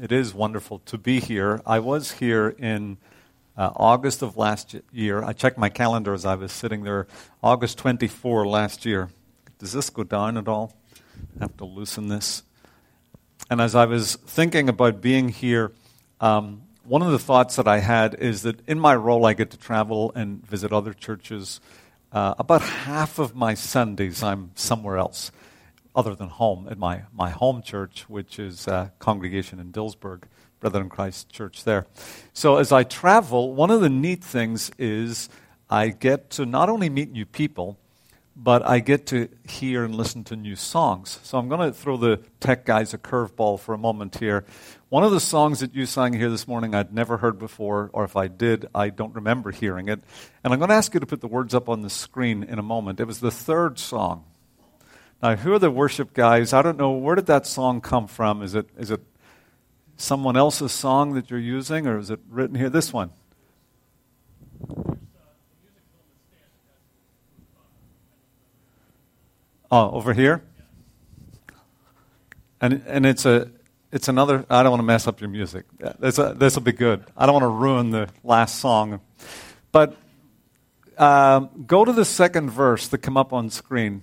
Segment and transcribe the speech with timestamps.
[0.00, 1.60] It is wonderful to be here.
[1.66, 2.96] I was here in
[3.58, 5.22] uh, August of last year.
[5.22, 7.06] I checked my calendar as I was sitting there.
[7.42, 9.10] August 24 last year.
[9.58, 10.72] Does this go down at all?
[11.38, 12.42] I have to loosen this.
[13.50, 15.72] And as I was thinking about being here,
[16.22, 19.50] um, one of the thoughts that I had is that in my role, I get
[19.50, 21.60] to travel and visit other churches.
[22.10, 25.30] Uh, about half of my Sundays, I'm somewhere else
[25.94, 30.22] other than home, at my, my home church, which is a congregation in Dillsburg,
[30.60, 31.86] Brethren Christ Church there.
[32.32, 35.28] So as I travel, one of the neat things is
[35.68, 37.78] I get to not only meet new people,
[38.34, 41.20] but I get to hear and listen to new songs.
[41.22, 44.44] So I'm going to throw the tech guys a curveball for a moment here.
[44.88, 48.04] One of the songs that you sang here this morning I'd never heard before, or
[48.04, 50.00] if I did, I don't remember hearing it.
[50.42, 52.58] And I'm going to ask you to put the words up on the screen in
[52.58, 53.00] a moment.
[53.00, 54.24] It was the third song
[55.22, 56.52] now, who are the worship guys?
[56.52, 56.90] I don't know.
[56.90, 58.42] Where did that song come from?
[58.42, 59.00] Is it, is it
[59.96, 62.68] someone else's song that you're using, or is it written here?
[62.68, 63.10] This one.
[69.70, 70.42] Oh, over here?
[72.60, 73.50] And, and it's, a,
[73.90, 75.64] it's another, I don't want to mess up your music.
[76.00, 77.04] This will be good.
[77.16, 79.00] I don't want to ruin the last song.
[79.70, 79.96] But
[80.98, 84.02] um, go to the second verse that come up on screen.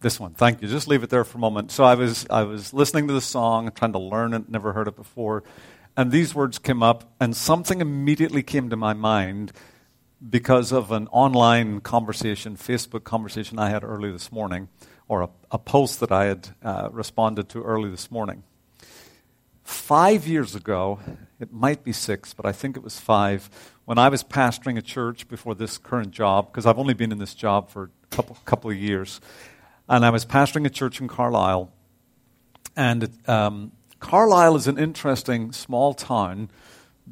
[0.00, 0.68] This one, thank you.
[0.68, 1.72] Just leave it there for a moment.
[1.72, 4.86] So I was, I was listening to the song, trying to learn it, never heard
[4.86, 5.42] it before,
[5.96, 9.50] and these words came up, and something immediately came to my mind
[10.30, 14.68] because of an online conversation, Facebook conversation I had early this morning,
[15.08, 18.44] or a, a post that I had uh, responded to early this morning.
[19.64, 21.00] Five years ago,
[21.40, 23.50] it might be six, but I think it was five,
[23.84, 27.18] when I was pastoring a church before this current job, because I've only been in
[27.18, 29.20] this job for a couple, couple of years
[29.88, 31.72] and I was pastoring a church in Carlisle.
[32.76, 36.50] And um, Carlisle is an interesting small town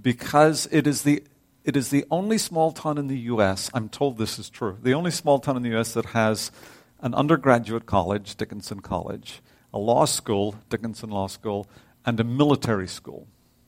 [0.00, 1.24] because it is the
[1.64, 3.70] it is the only small town in the U.S.
[3.74, 4.78] I'm told this is true.
[4.80, 5.95] The only small town in the U.S.
[5.95, 6.52] that has
[7.01, 9.42] an undergraduate college, Dickinson College,
[9.74, 11.67] a law school, Dickinson Law School,
[12.05, 13.27] and a military school.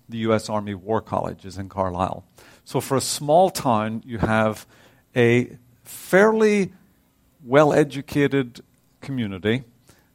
[0.09, 0.49] The U.S.
[0.49, 2.25] Army War College is in Carlisle.
[2.65, 4.65] So for a small town, you have
[5.17, 6.73] a fairly
[7.45, 8.61] well educated
[9.09, 9.65] community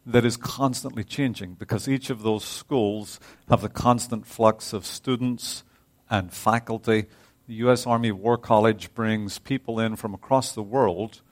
[0.05, 5.63] that is constantly changing because each of those schools have the constant flux of students
[6.11, 7.05] and faculty.
[7.47, 7.87] The U.S.
[7.87, 11.23] Army War College brings people in from across the world.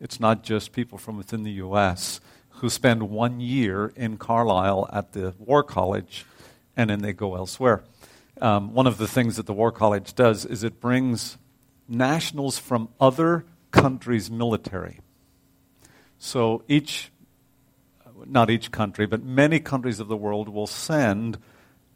[0.00, 2.18] It's not just people from within the U.S.
[2.48, 6.24] who spend one year in Carlisle at the War College
[6.78, 7.84] and then they go elsewhere.
[8.40, 11.36] Um, one of the things that the War College does is it brings
[11.86, 15.00] nationals from other countries' military
[16.24, 17.10] so each,
[18.26, 21.36] not each country, but many countries of the world will send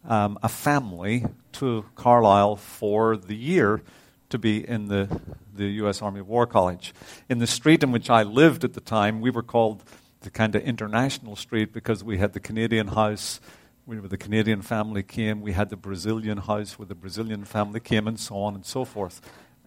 [0.04, 3.82] um, a family to Carlisle for the year
[4.30, 5.20] to be in the,
[5.54, 6.02] the U.S.
[6.02, 6.92] Army War College.
[7.28, 9.84] In the street in which I lived at the time, we were called
[10.22, 13.38] the kind of international street because we had the Canadian house
[13.84, 18.08] where the Canadian family came, we had the Brazilian house where the Brazilian family came,
[18.08, 19.20] and so on and so forth.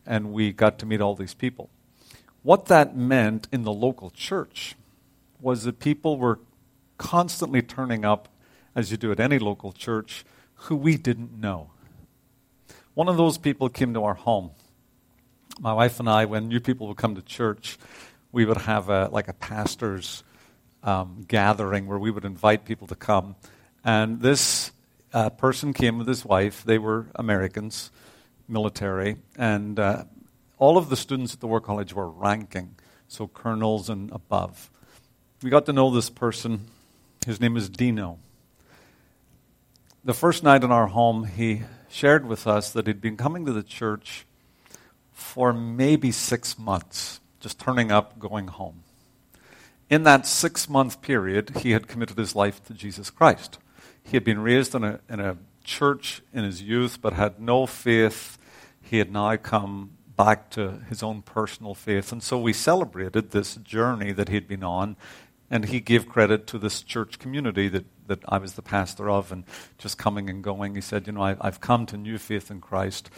[0.06, 1.70] And we got to meet all these people.
[2.42, 4.76] What that meant in the local church
[5.42, 6.40] was that people were
[6.98, 8.30] constantly turning up,
[8.76, 11.72] as you do at any local church, who we didn't know.
[12.94, 14.52] One of those people came to our home.
[15.60, 17.78] My wife and I, when new people would come to church,
[18.32, 20.24] we would have a, like a pastor's
[20.84, 23.36] um, gathering where we would invite people to come.
[23.84, 24.72] And this
[25.14, 26.64] uh, person came with his wife.
[26.64, 27.92] They were Americans,
[28.48, 30.04] military, and uh,
[30.60, 32.76] all of the students at the War College were ranking,
[33.08, 34.70] so colonels and above.
[35.42, 36.68] We got to know this person.
[37.26, 38.20] His name is Dino.
[40.04, 43.54] The first night in our home, he shared with us that he'd been coming to
[43.54, 44.26] the church
[45.14, 48.84] for maybe six months, just turning up, going home.
[49.90, 53.60] In that six month period, he had committed his life to Jesus Christ.
[54.04, 57.66] He had been raised in a, in a church in his youth, but had no
[57.66, 58.38] faith.
[58.82, 62.12] He had now come back to his own personal faith.
[62.12, 64.98] And so we celebrated this journey that he'd been on,
[65.50, 69.32] and he gave credit to this church community that, that I was the pastor of,
[69.32, 69.46] and
[69.78, 70.76] just coming and going.
[70.76, 73.10] He said, You know, I, I've come to new faith in Christ.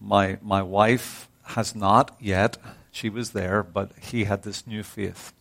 [0.00, 2.58] My, my wife has not yet.
[2.90, 5.32] She was there, but he had this new faith.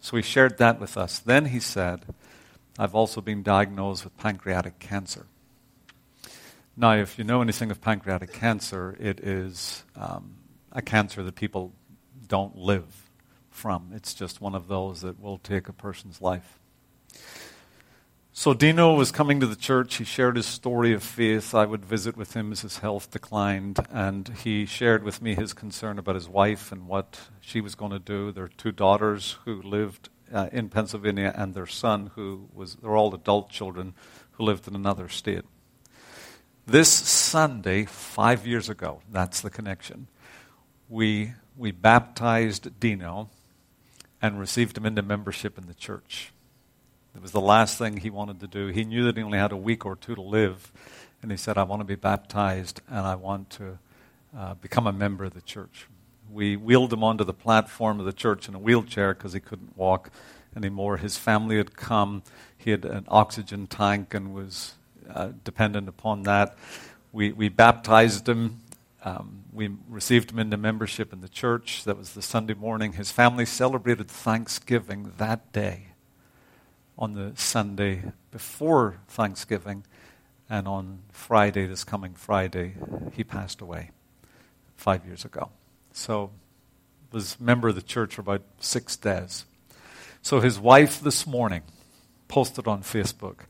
[0.00, 1.18] So he shared that with us.
[1.18, 2.04] Then he said,
[2.78, 5.24] I've also been diagnosed with pancreatic cancer.
[6.76, 10.36] Now, if you know anything of pancreatic cancer, it is um,
[10.72, 11.72] a cancer that people
[12.26, 13.10] don't live
[13.50, 13.90] from.
[13.94, 16.58] It's just one of those that will take a person's life.
[18.34, 19.96] So Dino was coming to the church.
[19.96, 21.54] He shared his story of faith.
[21.54, 25.52] I would visit with him as his health declined, and he shared with me his
[25.52, 28.32] concern about his wife and what she was going to do.
[28.32, 33.14] Their two daughters who lived uh, in Pennsylvania, and their son who was they're all
[33.14, 33.92] adult children
[34.32, 35.44] who lived in another state.
[36.66, 40.06] This Sunday, five years ago, that's the connection.
[40.92, 43.30] We we baptized Dino
[44.20, 46.32] and received him into membership in the church.
[47.16, 48.66] It was the last thing he wanted to do.
[48.66, 50.70] He knew that he only had a week or two to live,
[51.22, 53.78] and he said, I want to be baptized and I want to
[54.36, 55.86] uh, become a member of the church.
[56.30, 59.74] We wheeled him onto the platform of the church in a wheelchair because he couldn't
[59.78, 60.10] walk
[60.54, 60.98] anymore.
[60.98, 62.22] His family had come.
[62.58, 64.74] He had an oxygen tank and was
[65.08, 66.54] uh, dependent upon that.
[67.12, 68.61] We, we baptized him.
[69.04, 71.84] Um, we received him into membership in the church.
[71.84, 72.92] That was the Sunday morning.
[72.92, 75.88] His family celebrated Thanksgiving that day
[76.96, 79.84] on the Sunday before Thanksgiving,
[80.48, 82.74] and on Friday, this coming Friday,
[83.12, 83.90] he passed away
[84.76, 85.50] five years ago.
[85.92, 86.30] So,
[87.12, 89.44] was member of the church for about six days.
[90.22, 91.62] So his wife this morning
[92.28, 93.40] posted on Facebook,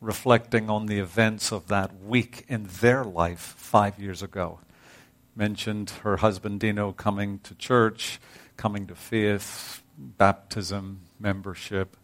[0.00, 4.60] reflecting on the events of that week in their life five years ago.
[5.38, 8.18] Mentioned her husband Dino coming to church,
[8.56, 11.96] coming to faith, baptism, membership,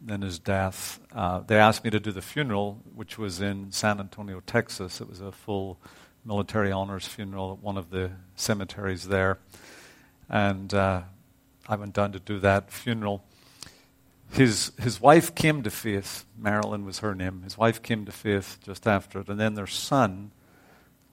[0.00, 1.00] then his death.
[1.12, 5.00] Uh, they asked me to do the funeral, which was in San Antonio, Texas.
[5.00, 5.80] It was a full
[6.24, 9.40] military honors funeral at one of the cemeteries there.
[10.28, 11.02] And uh,
[11.68, 13.24] I went down to do that funeral.
[14.30, 16.24] His, his wife came to faith.
[16.38, 17.42] Marilyn was her name.
[17.42, 19.28] His wife came to faith just after it.
[19.28, 20.30] And then their son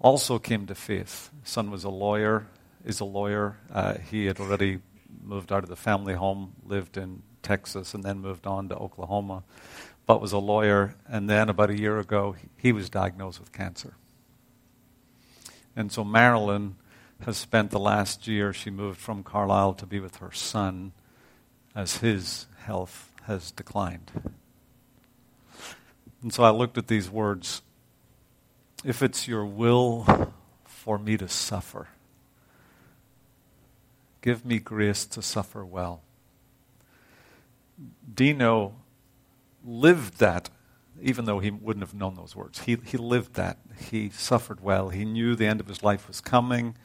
[0.04, 1.32] also came to faith.
[1.44, 2.46] Son was a lawyer,
[2.86, 3.58] is a lawyer.
[3.72, 4.80] Uh, he had already
[5.24, 9.44] moved out of the family home, lived in Texas, and then moved on to Oklahoma,
[10.06, 10.96] but was a lawyer.
[11.08, 13.96] And then about a year ago, he was diagnosed with cancer.
[15.76, 16.76] And so Marilyn
[17.22, 20.92] has spent the last year, she moved from Carlisle to be with her son
[21.74, 24.12] as his health has declined.
[26.22, 27.62] And so I looked at these words
[28.84, 30.34] If it's your will
[30.66, 31.88] for me to suffer,
[34.22, 36.02] give me grace to suffer well.
[38.14, 38.76] Dino
[39.64, 40.50] lived that,
[41.02, 42.60] even though he wouldn't have known those words.
[42.64, 43.58] He, he lived that.
[43.90, 44.90] He suffered well.
[44.90, 46.76] He knew the end of his life was coming.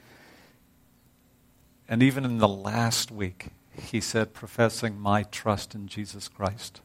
[1.88, 6.80] And even in the last week, he said, professing my trust in Jesus Christ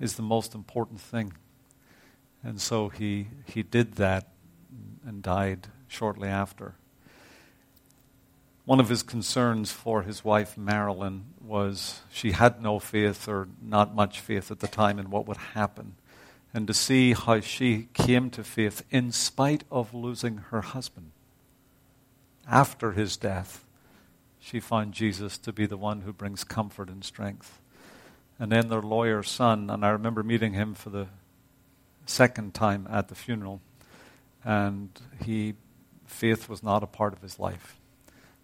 [0.00, 1.34] is the most important thing.
[2.42, 4.28] And so he, he did that
[5.08, 6.74] and died shortly after.
[8.64, 13.94] One of his concerns for his wife, Marilyn, was she had no faith or not
[13.94, 15.94] much faith at the time in what would happen.
[16.52, 21.12] And to see how she came to faith in spite of losing her husband
[22.46, 23.64] after his death
[24.40, 27.60] she found Jesus to be the one who brings comfort and strength.
[28.38, 31.08] And then their lawyer son, and I remember meeting him for the
[32.06, 33.60] second time at the funeral,
[34.44, 34.88] and
[35.24, 35.54] he
[36.06, 37.76] faith was not a part of his life.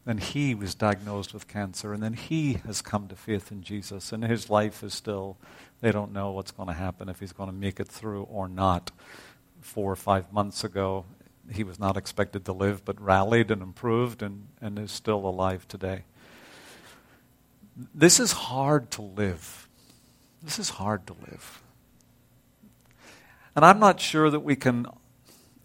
[0.05, 4.13] Then he was diagnosed with cancer, and then he has come to faith in Jesus,
[4.13, 5.39] and his life is still,
[5.81, 8.47] they don't know what's going to happen, if he's going to make it through or
[8.47, 8.91] not.
[9.63, 11.07] Four or five months ago,
[11.51, 15.67] he was not expected to live, but rallied and improved and, and is still alive
[15.69, 16.05] today.
[17.95, 19.69] This is hard to live.
[20.43, 21.63] This is hard to live.
[23.57, 24.87] And I'm not sure that we can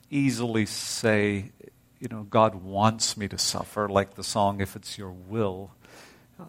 [0.10, 1.52] easily say,
[2.00, 5.72] you know, God wants me to suffer, like the song, If It's Your Will.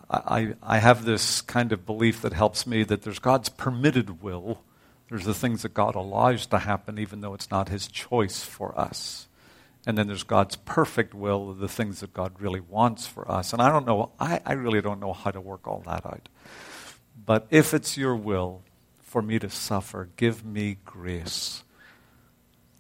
[0.09, 4.61] I, I have this kind of belief that helps me that there's God's permitted will
[5.11, 8.79] there's the things that God allows to happen, even though it's not His choice for
[8.79, 9.27] us.
[9.85, 13.53] And then there's God's perfect will, the things that God really wants for us.
[13.53, 16.29] And I don't know, I, I really don't know how to work all that out.
[17.27, 18.63] But if it's your will
[19.01, 21.65] for me to suffer, give me grace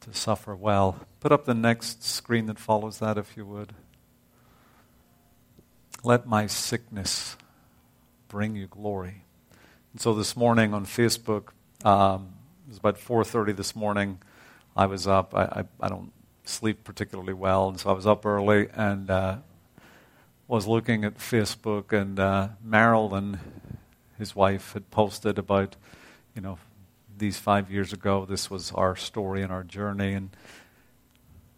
[0.00, 1.00] to suffer well.
[1.21, 3.75] Put up the next screen that follows that, if you would.
[6.02, 7.37] Let my sickness
[8.28, 9.25] bring you glory.
[9.92, 11.49] And so this morning on Facebook,
[11.85, 12.33] um,
[12.66, 14.19] it was about 4.30 this morning.
[14.76, 15.35] I was up.
[15.35, 16.12] I, I, I, don't
[16.45, 19.37] sleep particularly well, and so I was up early and uh,
[20.47, 23.40] was looking at Facebook, and uh, Marilyn,
[24.19, 25.76] his wife, had posted about,
[26.35, 26.59] you know,
[27.21, 30.31] these five years ago, this was our story and our journey, and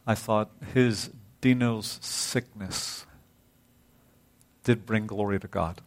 [0.07, 3.07] I thought his, Dino's sickness
[4.64, 5.81] did bring glory to God.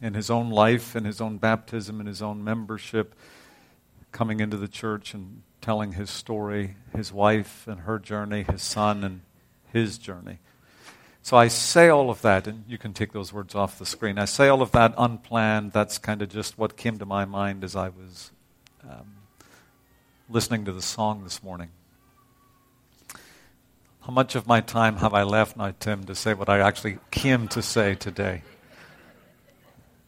[0.00, 3.14] in his own life, in his own baptism, in his own membership,
[4.12, 9.04] coming into the church and telling his story, his wife and her journey, his son
[9.04, 9.20] and
[9.72, 10.38] his journey.
[11.22, 14.18] So I say all of that, and you can take those words off the screen.
[14.18, 15.72] I say all of that unplanned.
[15.72, 18.30] That's kind of just what came to my mind as I was
[18.88, 19.14] um,
[20.28, 21.70] listening to the song this morning.
[24.02, 26.98] How much of my time have I left now, Tim, to say what I actually
[27.10, 28.42] came to say today?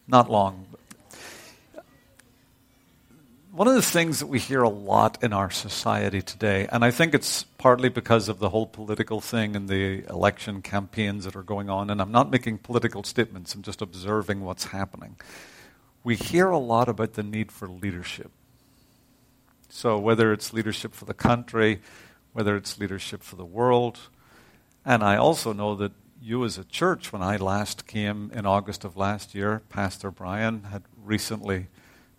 [0.08, 0.66] Not long.
[3.50, 6.90] One of the things that we hear a lot in our society today, and I
[6.90, 11.42] think it's partly because of the whole political thing and the election campaigns that are
[11.42, 15.16] going on, and I'm not making political statements, I'm just observing what's happening.
[16.02, 18.32] We hear a lot about the need for leadership.
[19.74, 21.80] So, whether it's leadership for the country,
[22.34, 24.00] whether it's leadership for the world,
[24.84, 28.84] and I also know that you as a church, when I last came in August
[28.84, 31.68] of last year, Pastor Brian had recently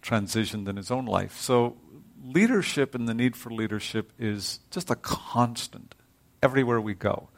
[0.01, 1.39] transitioned in his own life.
[1.39, 1.77] So,
[2.24, 5.93] leadership and the need for leadership is just a constant
[6.41, 7.29] everywhere we go.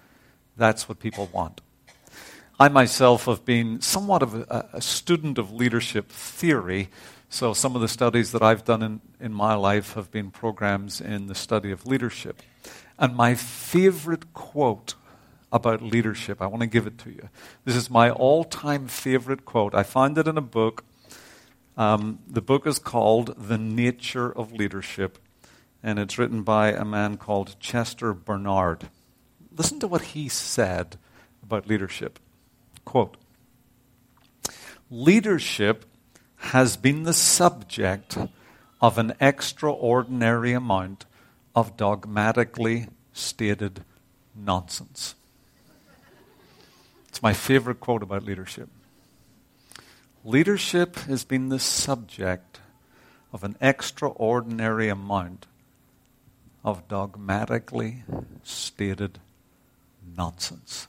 [0.56, 1.60] That's what people want.
[2.58, 6.88] I myself have been somewhat of a, a, student of leadership theory.
[7.36, 11.02] So, some of the studies that I've done in, in my life have been programs
[11.02, 12.42] in the study of leadership.
[12.98, 14.96] And my favorite quote
[15.52, 17.28] about leadership, I want to give it to you.
[17.66, 19.76] This is my all time favorite quote.
[19.76, 20.86] I found it in a book
[21.76, 25.18] um, the book is called The Nature of Leadership,
[25.84, 28.88] and it's written by a man called Chester Barnard.
[29.54, 30.98] Listen to what he said
[31.44, 32.18] about leadership.
[32.86, 33.18] Quote
[34.90, 35.86] Leadership
[36.38, 38.18] has been the subject
[38.82, 41.06] of an extraordinary amount
[41.56, 43.84] of dogmatically stated
[44.36, 45.16] nonsense.
[47.08, 48.70] It's my favorite quote about leadership.
[50.24, 52.60] Leadership has been the subject
[53.32, 55.46] of an extraordinary amount
[56.64, 58.04] of dogmatically
[58.44, 59.20] stated
[60.18, 60.88] nonsense.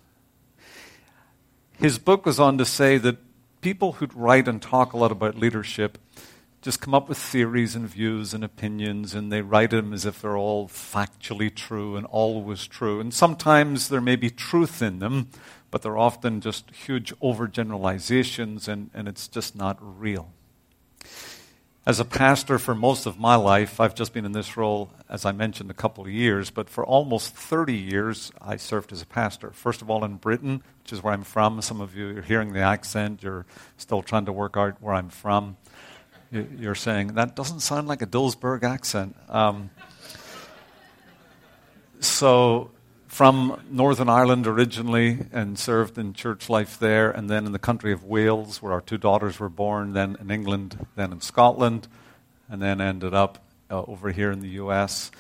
[1.79, 3.19] His book goes on to say that
[3.61, 5.99] people who write and talk a lot about leadership
[6.67, 10.21] just come up with theories and views and opinions, and they write them as if
[10.21, 12.99] they're all factually true and always true.
[12.99, 15.29] And sometimes there may be truth in them,
[15.71, 20.33] but they're often just huge overgeneralizations, and, and it's just not real.
[21.87, 25.25] As a pastor for most of my life, I've just been in this role, as
[25.25, 29.07] I mentioned, a couple of years, but for almost 30 years, I served as a
[29.07, 29.53] pastor.
[29.53, 31.63] First of all, in Britain, which is where I'm from.
[31.63, 35.11] Some of you are hearing the accent, you're still trying to work out where I'm
[35.11, 35.59] from.
[36.33, 39.15] You're saying, that doesn't sound like a Dillsburg accent.
[39.29, 39.71] Um,
[42.01, 42.73] so,
[43.17, 47.91] from Northern Ireland originally and served in church life there, and then in the country
[47.91, 51.89] of Wales, where our two daughters were born, then in England, then in Scotland,
[52.51, 53.39] and then ended up
[53.71, 55.11] uh, over here in the U.S.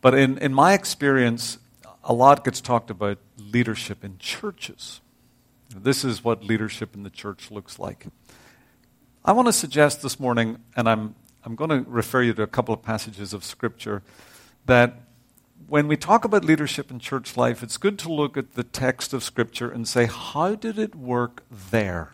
[0.00, 1.58] But in, in my experience,
[2.02, 5.02] a lot gets talked about leadership in churches.
[5.76, 8.06] This is what leadership in the church looks like.
[9.26, 12.46] I want to suggest this morning, and I'm, I'm going to refer you to a
[12.46, 14.02] couple of passages of Scripture,
[14.64, 15.01] that
[15.72, 19.14] when we talk about leadership in church life, it's good to look at the text
[19.14, 22.12] of Scripture and say, how did it work there?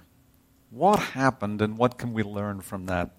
[0.71, 3.11] What happened and what can we learn from that?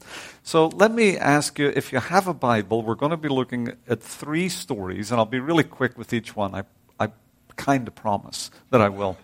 [0.42, 3.74] So let me ask you if you have a Bible, we're going to be looking
[3.86, 6.56] at three stories, and I'll be really quick with each one.
[6.56, 6.64] I,
[6.98, 7.10] I
[7.58, 9.18] kind of promise that I will.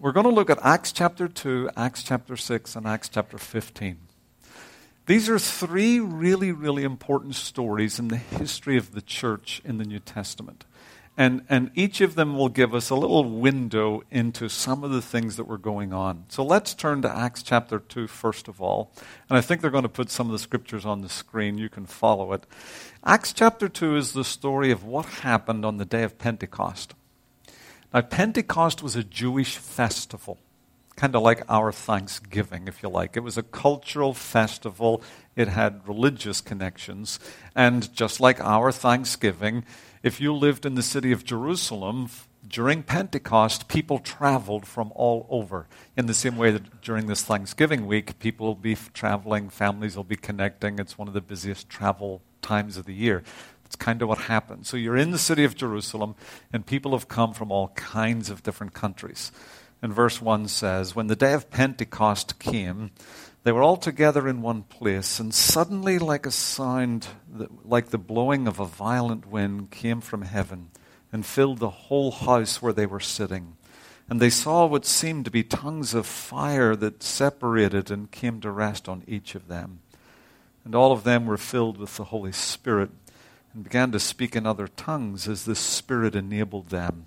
[0.00, 4.07] We're going to look at Acts chapter 2, Acts chapter 6, and Acts chapter 15.
[5.08, 9.86] These are three really, really important stories in the history of the church in the
[9.86, 10.66] New Testament.
[11.16, 15.00] And, and each of them will give us a little window into some of the
[15.00, 16.26] things that were going on.
[16.28, 18.92] So let's turn to Acts chapter 2 first of all.
[19.30, 21.56] And I think they're going to put some of the scriptures on the screen.
[21.56, 22.44] You can follow it.
[23.02, 26.92] Acts chapter 2 is the story of what happened on the day of Pentecost.
[27.94, 30.36] Now, Pentecost was a Jewish festival
[30.98, 33.16] kind of like our Thanksgiving, if you like.
[33.16, 35.00] It was a cultural festival,
[35.36, 37.20] it had religious connections.
[37.54, 39.64] And just like our Thanksgiving,
[40.02, 42.10] if you lived in the city of Jerusalem,
[42.48, 45.68] during Pentecost, people traveled from all over.
[45.96, 50.02] In the same way that during this Thanksgiving week, people will be traveling, families will
[50.02, 50.80] be connecting.
[50.80, 53.22] It's one of the busiest travel times of the year.
[53.64, 54.66] It's kind of what happened.
[54.66, 56.16] So you're in the city of Jerusalem,
[56.52, 59.30] and people have come from all kinds of different countries.
[59.80, 62.90] And verse 1 says, When the day of Pentecost came,
[63.44, 67.06] they were all together in one place, and suddenly, like a sound,
[67.64, 70.70] like the blowing of a violent wind, came from heaven
[71.12, 73.56] and filled the whole house where they were sitting.
[74.10, 78.50] And they saw what seemed to be tongues of fire that separated and came to
[78.50, 79.80] rest on each of them.
[80.64, 82.90] And all of them were filled with the Holy Spirit
[83.54, 87.06] and began to speak in other tongues as the Spirit enabled them.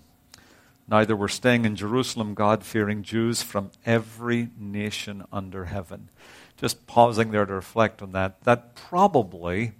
[0.91, 6.09] Now there were staying in Jerusalem God fearing Jews from every nation under heaven.
[6.57, 9.71] Just pausing there to reflect on that, that probably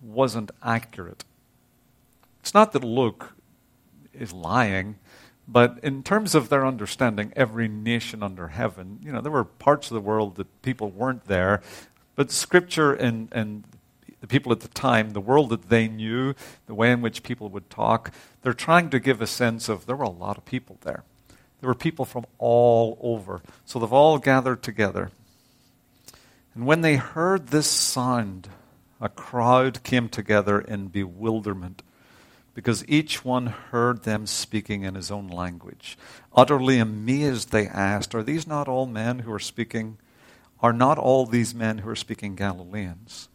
[0.00, 1.24] wasn't accurate.
[2.38, 3.34] It's not that Luke
[4.14, 5.00] is lying,
[5.48, 9.90] but in terms of their understanding, every nation under heaven, you know, there were parts
[9.90, 11.62] of the world that people weren't there,
[12.14, 13.64] but Scripture and, and
[14.20, 16.34] the people at the time, the world that they knew,
[16.66, 19.96] the way in which people would talk, they're trying to give a sense of there
[19.96, 21.04] were a lot of people there.
[21.60, 23.42] There were people from all over.
[23.64, 25.10] So they've all gathered together.
[26.54, 28.48] And when they heard this sound,
[29.00, 31.82] a crowd came together in bewilderment
[32.54, 35.96] because each one heard them speaking in his own language.
[36.34, 39.98] Utterly amazed, they asked, Are these not all men who are speaking?
[40.60, 43.28] Are not all these men who are speaking Galileans?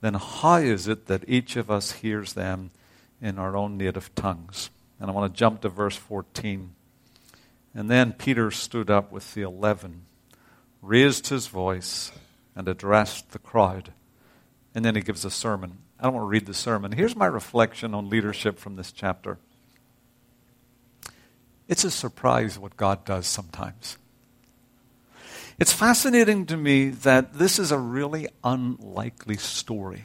[0.00, 2.70] Then how is it that each of us hears them
[3.20, 4.70] in our own native tongues?
[4.98, 6.74] And I want to jump to verse 14.
[7.74, 10.02] And then Peter stood up with the eleven,
[10.82, 12.12] raised his voice,
[12.56, 13.92] and addressed the crowd.
[14.74, 15.78] And then he gives a sermon.
[15.98, 16.92] I don't want to read the sermon.
[16.92, 19.38] Here's my reflection on leadership from this chapter.
[21.68, 23.98] It's a surprise what God does sometimes.
[25.60, 30.04] It's fascinating to me that this is a really unlikely story.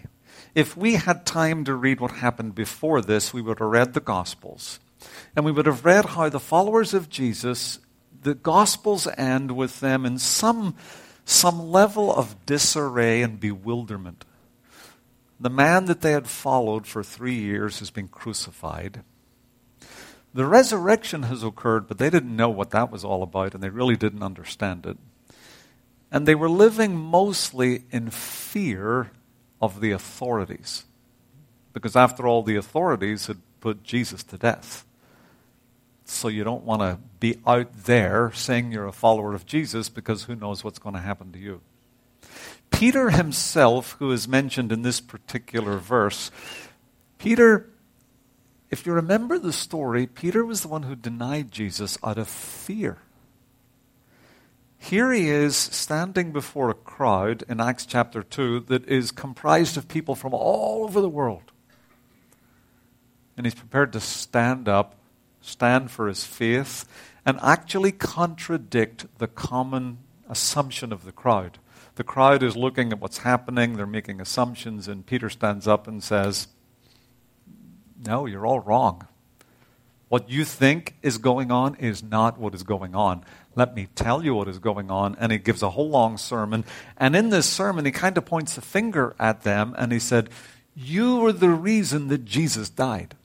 [0.54, 4.02] If we had time to read what happened before this, we would have read the
[4.02, 4.82] Gospels.
[5.34, 7.80] And we would have read how the followers of Jesus,
[8.22, 10.76] the Gospels end with them in some,
[11.24, 14.26] some level of disarray and bewilderment.
[15.40, 19.04] The man that they had followed for three years has been crucified.
[20.34, 23.70] The resurrection has occurred, but they didn't know what that was all about, and they
[23.70, 24.98] really didn't understand it.
[26.12, 29.12] And they were living mostly in fear
[29.62, 30.86] of the authorities.
[31.74, 34.86] Because after all, the authorities had put Jesus to death.
[36.06, 40.24] So you don't want to be out there saying you're a follower of Jesus because
[40.24, 41.62] who knows what's going to happen to you.
[42.70, 46.30] Peter himself, who is mentioned in this particular verse,
[47.18, 47.70] Peter,
[48.70, 52.98] if you remember the story, Peter was the one who denied Jesus out of fear.
[54.86, 59.88] Here he is standing before a crowd in Acts chapter 2 that is comprised of
[59.88, 61.52] people from all over the world.
[63.36, 64.94] And he's prepared to stand up,
[65.42, 66.86] stand for his faith,
[67.26, 69.98] and actually contradict the common
[70.30, 71.58] assumption of the crowd.
[71.96, 76.04] The crowd is looking at what's happening, they're making assumptions, and Peter stands up and
[76.04, 76.48] says,
[78.06, 79.08] No, you're all wrong.
[80.10, 83.26] What you think is going on is not what is going on.
[83.56, 85.16] Let me tell you what is going on.
[85.20, 86.66] And he gives a whole long sermon.
[86.98, 90.30] And in this sermon, he kind of points a finger at them and he said,
[90.76, 93.16] You were the reason that Jesus died.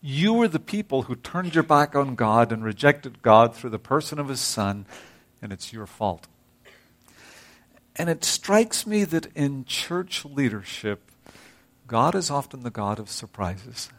[0.00, 3.78] You were the people who turned your back on God and rejected God through the
[3.78, 4.84] person of his Son,
[5.40, 6.26] and it's your fault.
[7.94, 11.08] And it strikes me that in church leadership,
[11.86, 13.90] God is often the God of surprises.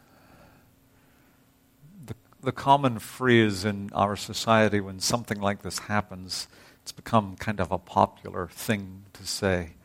[2.43, 6.47] The, common phrase in our society when something like this happens,
[6.81, 9.75] it's become kind of a popular thing to say.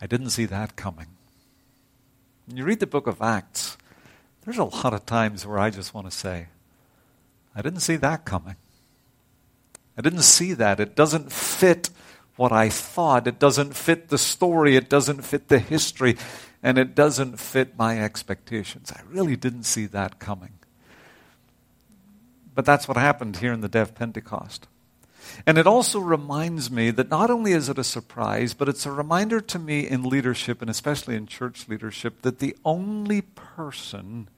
[0.00, 1.06] I didn't see that coming.
[2.46, 3.78] When you read the book of Acts,
[4.44, 6.48] there's a lot of times where I just want to say,
[7.56, 8.56] I didn't see that coming.
[9.96, 10.78] I didn't see that.
[10.78, 11.90] It doesn't fit
[12.36, 13.26] what I thought.
[13.26, 14.76] It doesn't fit the story.
[14.76, 16.16] It doesn't fit the history.
[16.62, 18.92] And it doesn't fit my expectations.
[18.94, 20.57] I really didn't see that coming.
[22.58, 24.66] But that's what happened here in the of Pentecost.
[25.46, 28.90] And it also reminds me that not only is it a surprise, but it's a
[28.90, 34.28] reminder to me in leadership, and especially in church leadership, that the only person,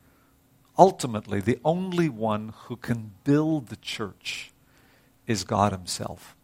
[0.76, 4.52] ultimately, the only one who can build the church
[5.26, 6.36] is God Himself.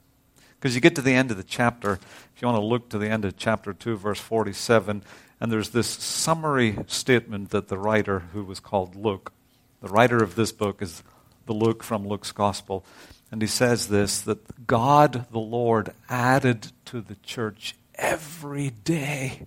[0.59, 1.93] Because you get to the end of the chapter,
[2.35, 5.03] if you want to look to the end of chapter 2, verse 47,
[5.43, 9.35] and there's this summary statement that the writer, who was called Luke,
[9.83, 11.03] the writer of this book is
[11.47, 12.85] the Luke from Luke's Gospel.
[13.31, 19.47] And he says this that God the Lord added to the church every day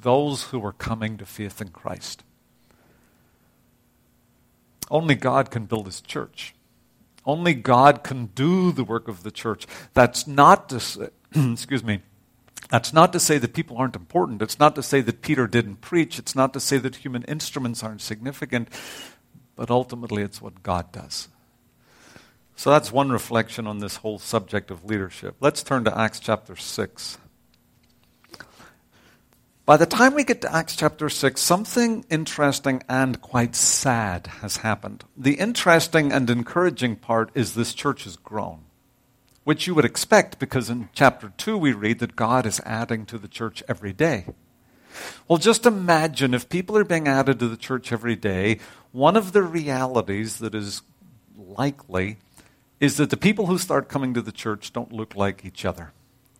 [0.00, 2.22] those who were coming to faith in Christ.
[4.90, 6.54] Only God can build his church.
[7.24, 9.66] Only God can do the work of the church.
[9.94, 12.02] That's not to say, excuse me,
[12.68, 14.42] that's not to say that people aren't important.
[14.42, 16.18] It's not to say that Peter didn't preach.
[16.18, 18.68] It's not to say that human instruments aren't significant.
[19.62, 21.28] But ultimately, it's what God does.
[22.56, 25.36] So that's one reflection on this whole subject of leadership.
[25.38, 27.18] Let's turn to Acts chapter 6.
[29.64, 34.56] By the time we get to Acts chapter 6, something interesting and quite sad has
[34.56, 35.04] happened.
[35.16, 38.64] The interesting and encouraging part is this church has grown,
[39.44, 43.16] which you would expect because in chapter 2 we read that God is adding to
[43.16, 44.26] the church every day.
[45.28, 48.58] Well, just imagine if people are being added to the church every day,
[48.92, 50.82] one of the realities that is
[51.36, 52.18] likely
[52.80, 55.92] is that the people who start coming to the church don't look like each other.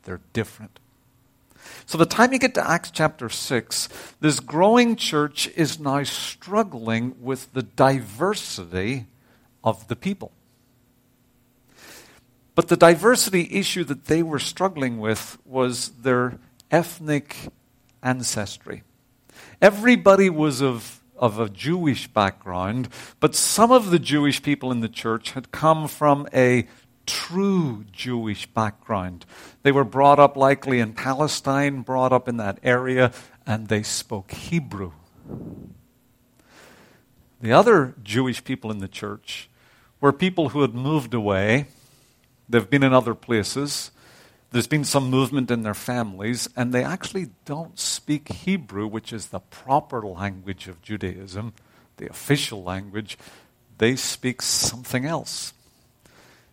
[0.03, 0.79] They're different.
[1.87, 3.89] So, the time you get to Acts chapter 6,
[4.21, 9.07] this growing church is now struggling with the diversity
[9.63, 10.33] of the people.
[12.55, 16.39] But the diversity issue that they were struggling with was their
[16.71, 17.37] ethnic
[18.03, 18.83] ancestry.
[19.61, 22.89] Everybody was of, of a Jewish background,
[23.21, 26.67] but some of the Jewish people in the church had come from a
[27.07, 29.27] true Jewish background.
[29.63, 33.13] They were brought up likely in Palestine, brought up in that area,
[33.47, 34.93] and they spoke Hebrew.
[37.41, 39.49] The other Jewish people in the church
[40.01, 41.67] were people who had moved away.
[42.49, 43.91] They've been in other places.
[44.53, 49.29] There's been some movement in their families, and they actually don't speak Hebrew, which is
[49.29, 51.55] the proper language of Judaism,
[51.97, 53.17] the official language.
[53.79, 55.55] They speak something else.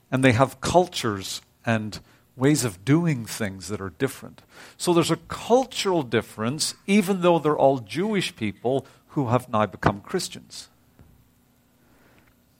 [0.09, 1.99] And they have cultures and
[2.38, 4.43] ways of doing things that are different.
[4.77, 9.99] So there's a cultural difference, even though they're all Jewish people who have now become
[9.99, 10.69] Christians.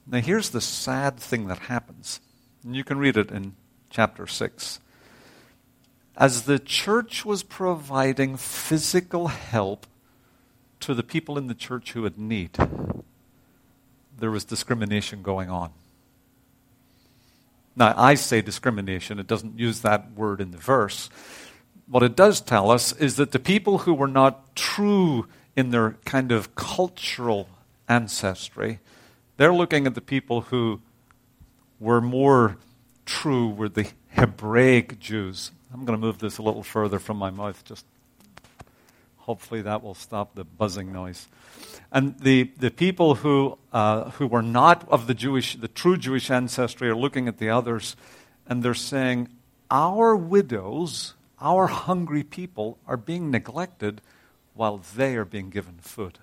[0.06, 2.20] Now, here's the sad thing that happens.
[2.66, 3.56] And you can read it in
[3.90, 4.80] chapter 6.
[6.20, 9.88] As the church was providing physical help
[10.82, 12.58] to the people in the church who had need,
[14.18, 15.72] there was discrimination going on.
[17.74, 21.10] Now, I say discrimination, it doesn't use that word in the verse.
[21.88, 25.92] What it does tell us is that the people who were not true in their
[26.04, 27.48] kind of cultural
[27.88, 28.80] ancestry,
[29.38, 30.82] they're looking at the people who
[31.80, 32.58] were more
[33.06, 35.52] true, were the Hebraic Jews.
[35.72, 37.86] I'm going to move this a little further from my mouth, just
[39.18, 41.28] hopefully that will stop the buzzing noise.
[41.92, 46.32] And the, the people who, uh, who were not of the Jewish, the true Jewish
[46.32, 47.96] ancestry are looking at the others
[48.48, 49.30] and they're saying,
[49.70, 54.02] Our widows, our hungry people are being neglected
[54.56, 56.18] while they are being given food.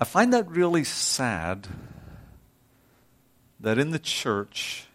[0.00, 1.68] I find that really sad
[3.60, 4.87] that in the church,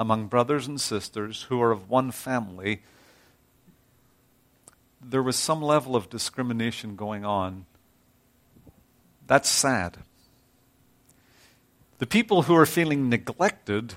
[0.00, 2.80] among brothers and sisters who are of one family,
[4.98, 7.66] there was some level of discrimination going on.
[9.26, 9.98] That's sad.
[11.98, 13.92] The people who are feeling neglected,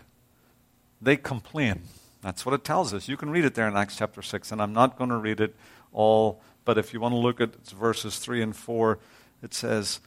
[1.01, 1.83] they complain.
[2.21, 3.07] That's what it tells us.
[3.07, 5.39] You can read it there in Acts chapter 6, and I'm not going to read
[5.39, 5.55] it
[5.93, 8.99] all, but if you want to look at verses 3 and 4,
[9.41, 10.01] it says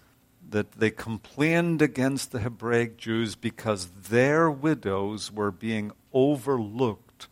[0.48, 7.28] that they complained against the Hebraic Jews because their widows were being overlooked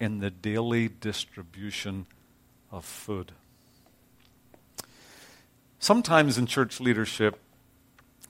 [0.00, 2.06] in the daily distribution
[2.70, 3.32] of food.
[5.78, 7.38] Sometimes in church leadership,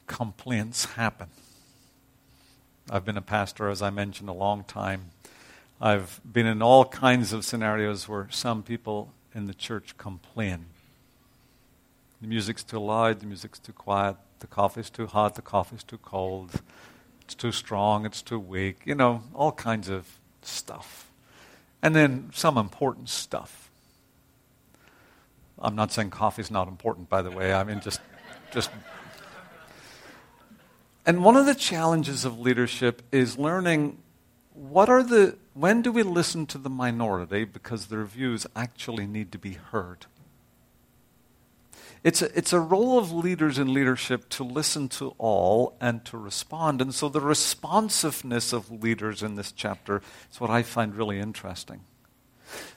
[0.07, 1.29] complaints happen.
[2.91, 5.11] I've been a pastor, as I mentioned, a long time.
[5.81, 10.67] I've been in all kinds of scenarios where some people in the church complain.
[12.21, 15.99] The music's too loud, the music's too quiet, the coffee's too hot, the coffee's too
[15.99, 16.63] cold,
[17.23, 21.11] it's too strong, it's too weak, you know, all kinds of stuff.
[21.83, 23.71] And then some important stuff.
[25.59, 27.53] I'm not saying coffee's not important, by the way.
[27.53, 28.01] I mean, just,
[28.53, 28.71] just.
[31.05, 33.99] And one of the challenges of leadership is learning
[34.53, 39.31] what are the, when do we listen to the minority because their views actually need
[39.33, 40.07] to be heard?
[42.07, 46.17] It's a, it's a role of leaders in leadership to listen to all and to
[46.17, 46.81] respond.
[46.81, 51.81] And so the responsiveness of leaders in this chapter is what I find really interesting.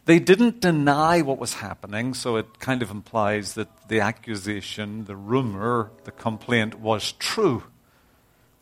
[0.06, 5.16] They didn't deny what was happening, so it kind of implies that the accusation, the
[5.16, 7.66] rumor, the complaint was true.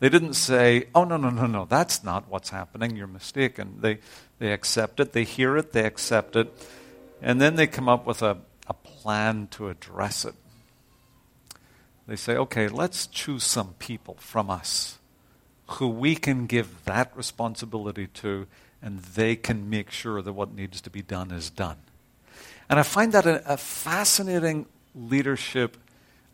[0.00, 3.78] They didn't say, oh, no, no, no, no, that's not what's happening, you're mistaken.
[3.80, 4.00] They,
[4.38, 6.52] they accept it, they hear it, they accept it,
[7.22, 10.34] and then they come up with a, a plan to address it.
[12.08, 14.98] They say, okay, let's choose some people from us
[15.72, 18.46] who we can give that responsibility to
[18.80, 21.76] and they can make sure that what needs to be done is done.
[22.70, 25.76] And I find that a, a fascinating leadership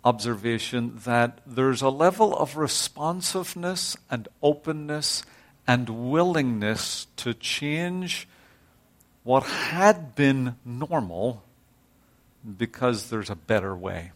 [0.04, 5.24] observation that there's a level of responsiveness and openness
[5.66, 8.28] and willingness to change
[9.24, 11.42] what had been normal
[12.58, 14.12] because there's a better way.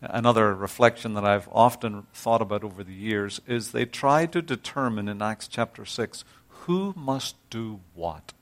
[0.00, 5.08] Another reflection that I've often thought about over the years is they try to determine
[5.08, 8.32] in Acts chapter 6 who must do what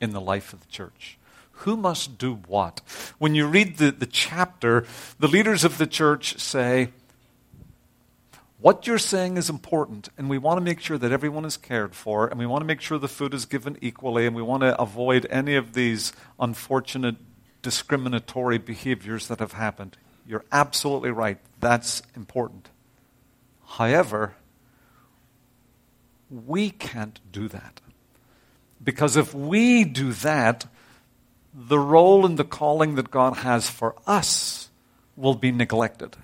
[0.00, 1.18] in the life of the church.
[1.52, 2.80] Who must do what?
[3.18, 4.84] When you read the, the chapter,
[5.18, 6.90] the leaders of the church say,
[8.60, 11.94] What you're saying is important, and we want to make sure that everyone is cared
[11.94, 14.62] for, and we want to make sure the food is given equally, and we want
[14.62, 17.16] to avoid any of these unfortunate
[17.60, 19.96] discriminatory behaviors that have happened.
[20.30, 21.38] You're absolutely right.
[21.58, 22.68] That's important.
[23.66, 24.34] However,
[26.30, 27.80] we can't do that.
[28.82, 30.68] Because if we do that,
[31.52, 34.70] the role and the calling that God has for us
[35.16, 36.16] will be neglected.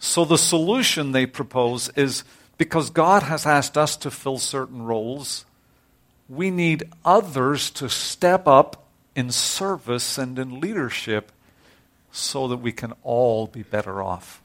[0.00, 2.24] So the solution they propose is
[2.58, 5.44] because God has asked us to fill certain roles,
[6.28, 11.30] we need others to step up in service and in leadership
[12.12, 14.42] so that we can all be better off.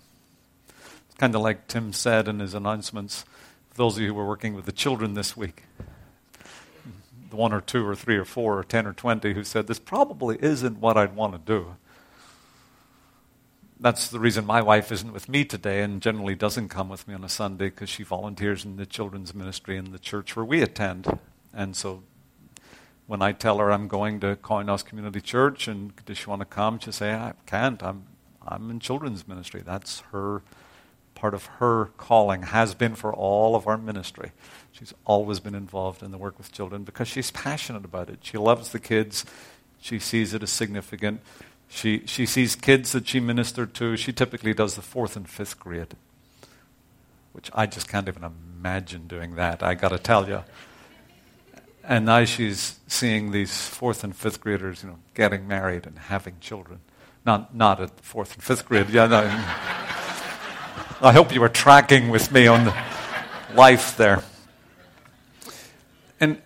[1.08, 3.26] It's kind of like Tim said in his announcements,
[3.76, 5.64] those of you who were working with the children this week,
[7.30, 9.80] the one or two or three or four or ten or twenty who said, This
[9.80, 11.76] probably isn't what I'd want to do.
[13.80, 17.14] That's the reason my wife isn't with me today and generally doesn't come with me
[17.14, 20.62] on a Sunday because she volunteers in the children's ministry in the church where we
[20.62, 21.20] attend.
[21.54, 22.04] And so
[23.08, 26.46] when I tell her I'm going to Koinos Community Church and does she want to
[26.46, 27.82] come, she'll say, I can't.
[27.84, 28.06] I'm,
[28.46, 29.62] I'm in children's ministry.
[29.66, 30.42] That's her
[31.14, 34.32] part of her calling, has been for all of our ministry.
[34.72, 38.20] She's always been involved in the work with children because she's passionate about it.
[38.22, 39.26] She loves the kids.
[39.80, 41.22] She sees it as significant.
[41.70, 43.96] She, she sees kids that she ministered to.
[43.96, 45.96] She typically does the fourth and fifth grade,
[47.32, 50.44] which I just can't even imagine doing that, I got to tell you.
[51.88, 56.38] And now she's seeing these fourth and fifth graders, you know, getting married and having
[56.40, 56.80] children.
[57.26, 58.90] Not, not at fourth and fifth grade.
[58.90, 59.22] Yeah, no.
[61.02, 62.76] I hope you were tracking with me on the
[63.54, 64.24] life there.
[66.20, 66.42] And,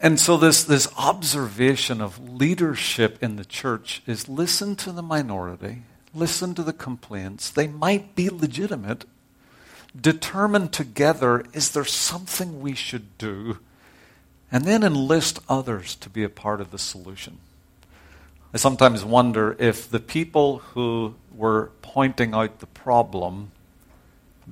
[0.00, 5.82] and so this, this observation of leadership in the church is listen to the minority,
[6.12, 7.50] listen to the complaints.
[7.50, 9.04] They might be legitimate,
[9.98, 13.58] determine together is there something we should do,
[14.52, 17.38] and then enlist others to be a part of the solution.
[18.52, 23.52] I sometimes wonder if the people who were pointing out the problem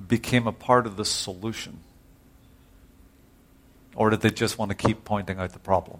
[0.07, 1.79] became a part of the solution.
[3.95, 5.99] Or did they just want to keep pointing out the problem?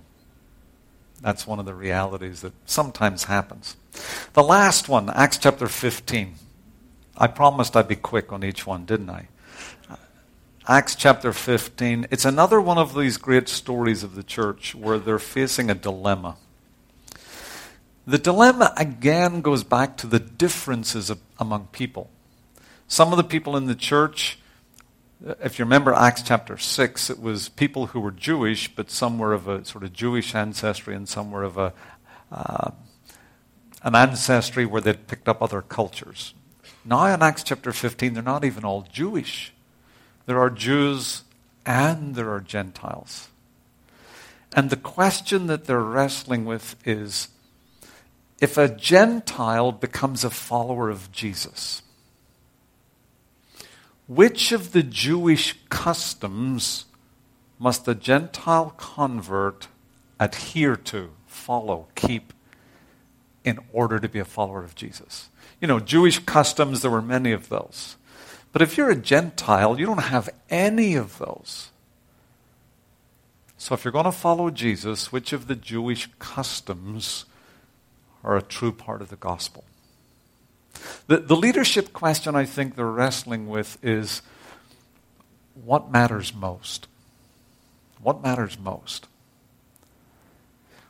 [1.22, 3.76] That's one of the realities that sometimes happens.
[4.34, 6.36] The last one, Acts chapter 15.
[7.20, 9.28] I promised I'd be quick on each one, didn't I?
[10.66, 12.08] Acts chapter 15.
[12.12, 16.38] It's another one of these great stories of the church where they're facing a dilemma.
[18.08, 22.10] The dilemma again goes back to the differences of, among people.
[22.88, 24.40] Some of the people in the church,
[25.42, 29.34] if you remember Acts chapter 6, it was people who were Jewish, but some were
[29.34, 31.74] of a sort of Jewish ancestry and some were of a,
[32.32, 32.72] uh,
[33.84, 36.34] an ancestry where they'd picked up other cultures.
[36.86, 39.54] Now in Acts chapter 15, they're not even all Jewish.
[40.26, 41.24] There are Jews
[41.66, 43.30] and there are Gentiles.
[44.56, 47.30] And the question that they're wrestling with is
[48.40, 51.82] if a Gentile becomes a follower of Jesus,
[54.08, 56.86] which of the Jewish customs
[57.60, 59.68] must the Gentile convert
[60.20, 62.34] adhere to, follow, keep
[63.44, 65.30] in order to be a follower of Jesus?
[65.62, 67.96] You know, Jewish customs, there were many of those.
[68.52, 71.70] But if you're a Gentile, you don't have any of those.
[73.58, 77.26] So if you're going to follow Jesus, which of the Jewish customs
[78.24, 79.66] are a true part of the gospel?
[81.08, 84.22] The, the leadership question I think they're wrestling with is
[85.54, 86.88] what matters most?
[88.02, 89.09] What matters most?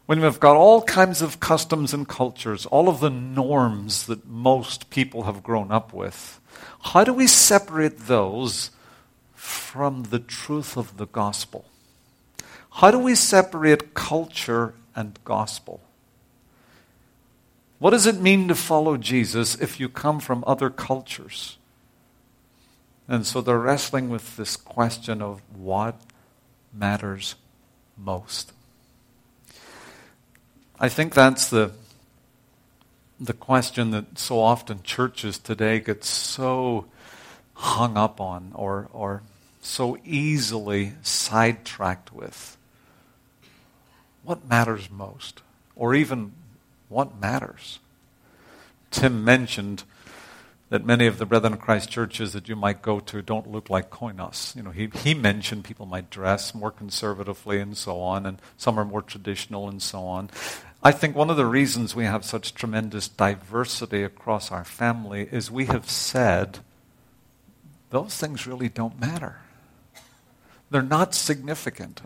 [0.09, 4.89] When we've got all kinds of customs and cultures, all of the norms that most
[4.89, 6.41] people have grown up with,
[6.85, 8.71] how do we separate those
[9.35, 11.63] from the truth of the gospel?
[12.71, 15.79] How do we separate culture and gospel?
[17.77, 21.59] What does it mean to follow Jesus if you come from other cultures?
[23.07, 26.01] And so they're wrestling with this question of what
[26.73, 27.35] matters
[27.95, 28.53] most.
[30.81, 31.71] I think that's the,
[33.19, 36.85] the question that so often churches today get so
[37.53, 39.21] hung up on or, or
[39.61, 42.55] so easily sidetracked with.
[44.23, 45.41] What matters most?
[45.75, 46.31] Or even
[46.87, 47.79] what matters?
[48.89, 49.83] Tim mentioned
[50.69, 53.69] that many of the Brethren of Christ churches that you might go to don't look
[53.69, 54.55] like Koinos.
[54.55, 58.79] You know, he, he mentioned people might dress more conservatively and so on, and some
[58.79, 60.29] are more traditional and so on.
[60.81, 65.51] I think one of the reasons we have such tremendous diversity across our family is
[65.51, 66.59] we have said
[67.89, 69.41] those things really don't matter.
[70.69, 72.01] They're not significant.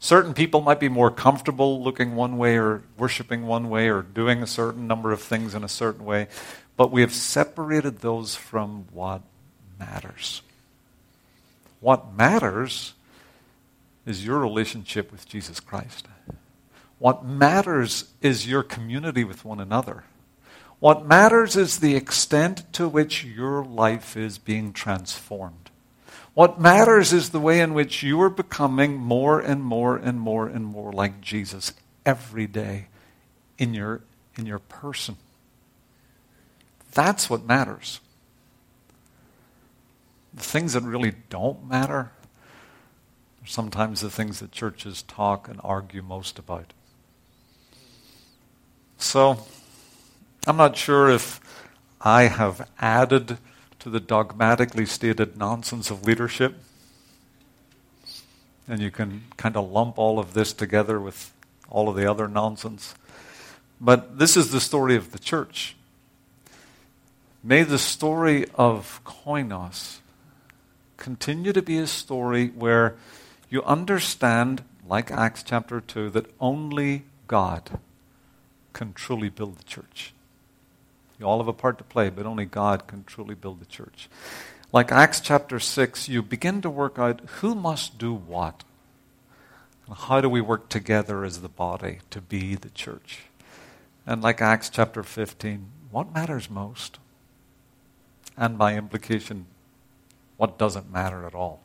[0.00, 4.42] Certain people might be more comfortable looking one way or worshiping one way or doing
[4.42, 6.26] a certain number of things in a certain way,
[6.76, 9.22] but we have separated those from what
[9.78, 10.42] matters.
[11.78, 12.94] What matters
[14.04, 16.08] is your relationship with Jesus Christ.
[17.02, 20.04] What matters is your community with one another.
[20.78, 25.72] What matters is the extent to which your life is being transformed.
[26.34, 30.46] What matters is the way in which you are becoming more and more and more
[30.46, 31.72] and more like Jesus
[32.06, 32.86] every day
[33.58, 34.02] in your,
[34.36, 35.16] in your person.
[36.92, 37.98] That's what matters.
[40.32, 42.12] The things that really don't matter
[43.42, 46.72] are sometimes the things that churches talk and argue most about.
[49.02, 49.44] So,
[50.46, 51.40] I'm not sure if
[52.00, 53.36] I have added
[53.80, 56.54] to the dogmatically stated nonsense of leadership.
[58.68, 61.32] And you can kind of lump all of this together with
[61.68, 62.94] all of the other nonsense.
[63.80, 65.74] But this is the story of the church.
[67.42, 69.98] May the story of Koinos
[70.96, 72.94] continue to be a story where
[73.50, 77.80] you understand, like Acts chapter 2, that only God
[78.72, 80.12] can truly build the church.
[81.18, 84.08] You all have a part to play, but only God can truly build the church.
[84.72, 88.64] Like Acts chapter 6, you begin to work out who must do what.
[89.86, 93.20] And how do we work together as the body to be the church?
[94.06, 96.98] And like Acts chapter 15, what matters most?
[98.36, 99.46] And by implication,
[100.38, 101.60] what doesn't matter at all?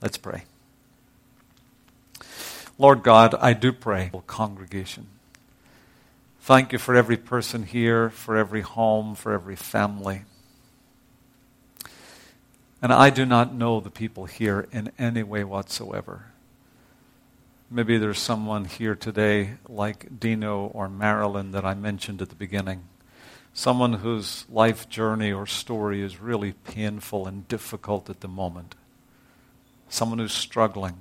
[0.00, 0.44] Let's pray.
[2.78, 5.08] Lord God, I do pray, congregation.
[6.46, 10.22] Thank you for every person here, for every home, for every family.
[12.80, 16.26] And I do not know the people here in any way whatsoever.
[17.68, 22.84] Maybe there's someone here today like Dino or Marilyn that I mentioned at the beginning.
[23.52, 28.76] Someone whose life journey or story is really painful and difficult at the moment.
[29.88, 30.98] Someone who's struggling.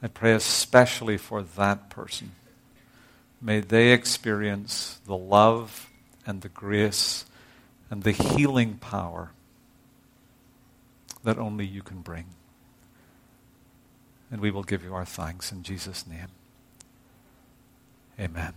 [0.00, 2.30] I pray especially for that person
[3.40, 5.88] May they experience the love
[6.26, 7.24] and the grace
[7.90, 9.30] and the healing power
[11.24, 12.26] that only you can bring.
[14.30, 16.28] And we will give you our thanks in Jesus' name.
[18.18, 18.54] Amen.